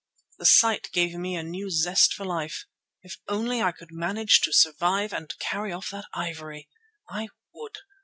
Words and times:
The 0.39 0.47
sight 0.47 0.89
gave 0.93 1.13
me 1.13 1.35
a 1.35 1.43
new 1.43 1.69
zest 1.69 2.11
for 2.15 2.25
life. 2.25 2.65
If 3.03 3.17
only 3.27 3.61
I 3.61 3.71
could 3.71 3.91
manage 3.91 4.41
to 4.41 4.51
survive 4.51 5.13
and 5.13 5.31
carry 5.37 5.71
off 5.71 5.91
that 5.91 6.07
ivory! 6.15 6.69
I 7.07 7.27
would. 7.53 7.77